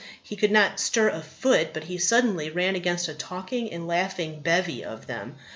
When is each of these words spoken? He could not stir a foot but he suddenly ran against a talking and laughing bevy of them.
He 0.23 0.35
could 0.35 0.49
not 0.49 0.79
stir 0.79 1.09
a 1.09 1.21
foot 1.21 1.75
but 1.75 1.83
he 1.83 1.99
suddenly 1.99 2.49
ran 2.49 2.75
against 2.75 3.07
a 3.07 3.13
talking 3.13 3.71
and 3.71 3.85
laughing 3.87 4.39
bevy 4.39 4.83
of 4.83 5.05
them. 5.05 5.35